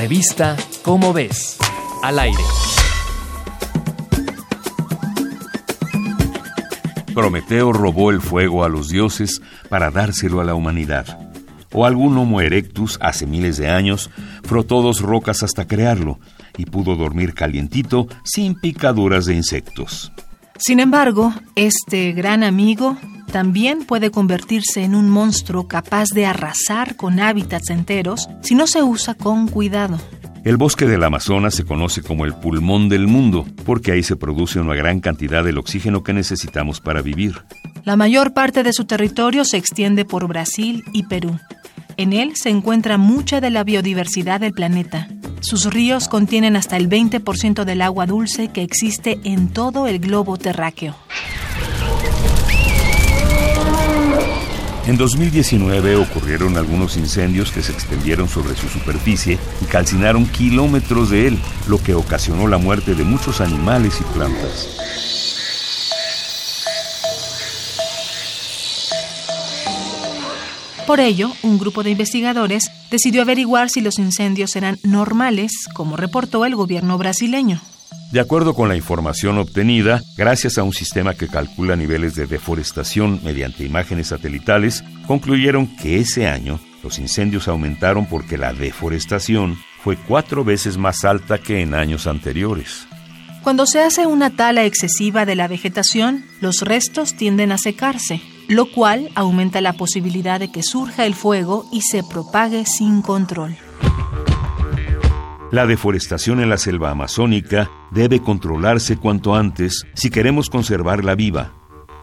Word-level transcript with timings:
Revista 0.00 0.56
Cómo 0.84 1.12
ves, 1.12 1.58
al 2.04 2.20
aire. 2.20 2.38
Prometeo 7.12 7.72
robó 7.72 8.12
el 8.12 8.20
fuego 8.20 8.62
a 8.62 8.68
los 8.68 8.90
dioses 8.90 9.42
para 9.68 9.90
dárselo 9.90 10.40
a 10.40 10.44
la 10.44 10.54
humanidad. 10.54 11.18
O 11.72 11.84
algún 11.84 12.16
Homo 12.16 12.40
erectus 12.40 12.96
hace 13.02 13.26
miles 13.26 13.56
de 13.56 13.70
años 13.70 14.08
frotó 14.44 14.82
dos 14.82 15.00
rocas 15.00 15.42
hasta 15.42 15.66
crearlo 15.66 16.20
y 16.56 16.66
pudo 16.66 16.94
dormir 16.94 17.34
calientito 17.34 18.06
sin 18.22 18.54
picaduras 18.54 19.24
de 19.24 19.34
insectos. 19.34 20.12
Sin 20.58 20.78
embargo, 20.78 21.34
este 21.56 22.12
gran 22.12 22.44
amigo 22.44 22.96
también 23.30 23.84
puede 23.84 24.10
convertirse 24.10 24.82
en 24.82 24.94
un 24.94 25.08
monstruo 25.10 25.68
capaz 25.68 26.08
de 26.14 26.26
arrasar 26.26 26.96
con 26.96 27.20
hábitats 27.20 27.70
enteros 27.70 28.28
si 28.42 28.54
no 28.54 28.66
se 28.66 28.82
usa 28.82 29.14
con 29.14 29.48
cuidado. 29.48 29.98
El 30.44 30.56
bosque 30.56 30.86
del 30.86 31.04
Amazonas 31.04 31.54
se 31.54 31.64
conoce 31.64 32.02
como 32.02 32.24
el 32.24 32.34
pulmón 32.34 32.88
del 32.88 33.06
mundo, 33.06 33.44
porque 33.64 33.92
ahí 33.92 34.02
se 34.02 34.16
produce 34.16 34.60
una 34.60 34.74
gran 34.74 35.00
cantidad 35.00 35.44
del 35.44 35.58
oxígeno 35.58 36.02
que 36.02 36.12
necesitamos 36.12 36.80
para 36.80 37.02
vivir. 37.02 37.42
La 37.84 37.96
mayor 37.96 38.32
parte 38.32 38.62
de 38.62 38.72
su 38.72 38.84
territorio 38.84 39.44
se 39.44 39.56
extiende 39.56 40.04
por 40.04 40.26
Brasil 40.26 40.84
y 40.92 41.02
Perú. 41.02 41.38
En 41.96 42.12
él 42.12 42.36
se 42.36 42.50
encuentra 42.50 42.96
mucha 42.96 43.40
de 43.40 43.50
la 43.50 43.64
biodiversidad 43.64 44.40
del 44.40 44.52
planeta. 44.52 45.08
Sus 45.40 45.66
ríos 45.66 46.08
contienen 46.08 46.56
hasta 46.56 46.76
el 46.76 46.88
20% 46.88 47.64
del 47.64 47.82
agua 47.82 48.06
dulce 48.06 48.48
que 48.48 48.62
existe 48.62 49.18
en 49.24 49.48
todo 49.48 49.86
el 49.86 49.98
globo 49.98 50.36
terráqueo. 50.36 50.96
En 54.88 54.96
2019 54.96 55.96
ocurrieron 55.96 56.56
algunos 56.56 56.96
incendios 56.96 57.52
que 57.52 57.62
se 57.62 57.72
extendieron 57.72 58.26
sobre 58.26 58.56
su 58.56 58.70
superficie 58.70 59.38
y 59.60 59.66
calcinaron 59.66 60.24
kilómetros 60.24 61.10
de 61.10 61.28
él, 61.28 61.38
lo 61.68 61.76
que 61.76 61.92
ocasionó 61.94 62.48
la 62.48 62.56
muerte 62.56 62.94
de 62.94 63.04
muchos 63.04 63.42
animales 63.42 64.00
y 64.00 64.04
plantas. 64.14 64.66
Por 70.86 71.00
ello, 71.00 71.32
un 71.42 71.58
grupo 71.58 71.82
de 71.82 71.90
investigadores 71.90 72.70
decidió 72.90 73.20
averiguar 73.20 73.68
si 73.68 73.82
los 73.82 73.98
incendios 73.98 74.56
eran 74.56 74.78
normales, 74.84 75.52
como 75.74 75.98
reportó 75.98 76.46
el 76.46 76.56
gobierno 76.56 76.96
brasileño. 76.96 77.60
De 78.10 78.20
acuerdo 78.20 78.54
con 78.54 78.70
la 78.70 78.76
información 78.76 79.36
obtenida, 79.36 80.00
gracias 80.16 80.56
a 80.56 80.62
un 80.62 80.72
sistema 80.72 81.12
que 81.12 81.28
calcula 81.28 81.76
niveles 81.76 82.14
de 82.14 82.26
deforestación 82.26 83.20
mediante 83.22 83.64
imágenes 83.64 84.08
satelitales, 84.08 84.82
concluyeron 85.06 85.76
que 85.76 85.98
ese 85.98 86.26
año 86.26 86.58
los 86.82 86.98
incendios 86.98 87.48
aumentaron 87.48 88.06
porque 88.06 88.38
la 88.38 88.54
deforestación 88.54 89.58
fue 89.82 89.96
cuatro 89.96 90.42
veces 90.42 90.78
más 90.78 91.04
alta 91.04 91.36
que 91.36 91.60
en 91.60 91.74
años 91.74 92.06
anteriores. 92.06 92.86
Cuando 93.42 93.66
se 93.66 93.82
hace 93.82 94.06
una 94.06 94.30
tala 94.30 94.64
excesiva 94.64 95.26
de 95.26 95.36
la 95.36 95.46
vegetación, 95.46 96.24
los 96.40 96.62
restos 96.62 97.14
tienden 97.14 97.52
a 97.52 97.58
secarse, 97.58 98.22
lo 98.48 98.72
cual 98.72 99.10
aumenta 99.16 99.60
la 99.60 99.74
posibilidad 99.74 100.40
de 100.40 100.50
que 100.50 100.62
surja 100.62 101.04
el 101.04 101.14
fuego 101.14 101.68
y 101.70 101.82
se 101.82 102.02
propague 102.02 102.64
sin 102.64 103.02
control. 103.02 103.56
La 105.50 105.66
deforestación 105.66 106.40
en 106.40 106.50
la 106.50 106.58
selva 106.58 106.90
amazónica 106.90 107.70
debe 107.90 108.20
controlarse 108.20 108.98
cuanto 108.98 109.34
antes 109.34 109.86
si 109.94 110.10
queremos 110.10 110.50
conservarla 110.50 111.14
viva. 111.14 111.52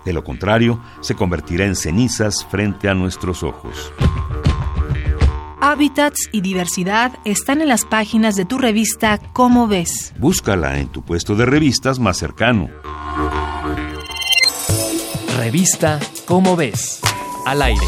De 0.03 0.13
lo 0.13 0.23
contrario, 0.23 0.81
se 1.01 1.15
convertirá 1.15 1.65
en 1.65 1.75
cenizas 1.75 2.45
frente 2.49 2.89
a 2.89 2.95
nuestros 2.95 3.43
ojos. 3.43 3.91
Hábitats 5.61 6.29
y 6.31 6.41
diversidad 6.41 7.13
están 7.23 7.61
en 7.61 7.67
las 7.67 7.85
páginas 7.85 8.35
de 8.35 8.45
tu 8.45 8.57
revista 8.57 9.19
Cómo 9.33 9.67
ves. 9.67 10.13
Búscala 10.17 10.79
en 10.79 10.89
tu 10.89 11.03
puesto 11.03 11.35
de 11.35 11.45
revistas 11.45 11.99
más 11.99 12.17
cercano. 12.17 12.69
Revista 15.37 15.99
Cómo 16.25 16.55
ves, 16.55 16.99
al 17.45 17.61
aire. 17.61 17.85